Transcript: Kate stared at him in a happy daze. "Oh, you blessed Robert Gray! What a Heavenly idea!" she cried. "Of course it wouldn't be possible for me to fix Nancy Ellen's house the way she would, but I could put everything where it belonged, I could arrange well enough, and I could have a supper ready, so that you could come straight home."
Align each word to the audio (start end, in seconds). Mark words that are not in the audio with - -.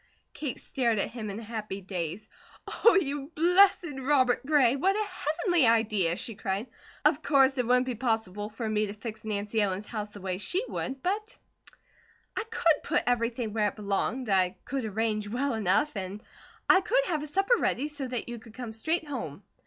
Kate 0.33 0.59
stared 0.59 0.97
at 0.97 1.11
him 1.11 1.29
in 1.29 1.39
a 1.39 1.43
happy 1.43 1.79
daze. 1.79 2.27
"Oh, 2.83 2.95
you 2.95 3.31
blessed 3.35 3.85
Robert 3.99 4.43
Gray! 4.43 4.75
What 4.75 4.95
a 4.95 5.07
Heavenly 5.43 5.67
idea!" 5.67 6.15
she 6.15 6.33
cried. 6.33 6.65
"Of 7.05 7.21
course 7.21 7.59
it 7.59 7.67
wouldn't 7.67 7.85
be 7.85 7.93
possible 7.93 8.49
for 8.49 8.67
me 8.67 8.87
to 8.87 8.93
fix 8.93 9.23
Nancy 9.23 9.61
Ellen's 9.61 9.85
house 9.85 10.13
the 10.13 10.19
way 10.19 10.39
she 10.39 10.65
would, 10.67 11.03
but 11.03 11.37
I 12.35 12.43
could 12.45 12.81
put 12.81 13.03
everything 13.05 13.53
where 13.53 13.67
it 13.67 13.75
belonged, 13.75 14.27
I 14.29 14.55
could 14.65 14.85
arrange 14.85 15.29
well 15.29 15.53
enough, 15.53 15.95
and 15.95 16.23
I 16.67 16.81
could 16.81 17.05
have 17.05 17.21
a 17.21 17.27
supper 17.27 17.57
ready, 17.59 17.87
so 17.87 18.07
that 18.07 18.27
you 18.27 18.39
could 18.39 18.55
come 18.55 18.73
straight 18.73 19.05
home." 19.07 19.43